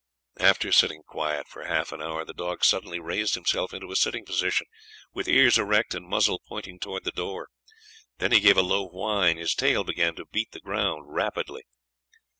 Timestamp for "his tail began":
9.41-10.15